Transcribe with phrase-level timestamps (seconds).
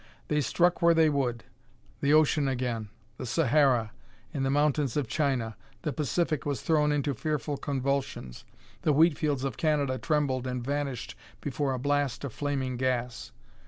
[0.29, 1.43] They struck where they would:
[1.99, 3.91] the ocean again; the Sahara;
[4.33, 8.43] in the mountains of China; the Pacific was thrown into fearful convulsions;
[8.81, 13.31] the wheat fields of Canada trembled and vanished before a blast of flaming gas....